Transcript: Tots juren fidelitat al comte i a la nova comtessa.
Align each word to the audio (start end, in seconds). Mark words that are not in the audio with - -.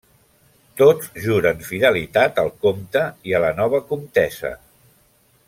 Tots 0.79 1.11
juren 1.25 1.61
fidelitat 1.67 2.41
al 2.45 2.49
comte 2.67 3.05
i 3.33 3.37
a 3.37 3.43
la 3.45 3.53
nova 3.61 3.83
comtessa. 3.93 4.55